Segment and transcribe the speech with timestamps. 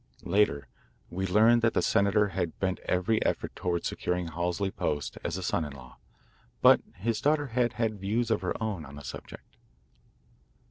[0.25, 0.67] Later,
[1.11, 5.43] we learned that the senator had bent every effort toward securing Halsey Post as a
[5.43, 5.99] son in law,
[6.59, 9.57] but his daughter had had views of her own on the subject.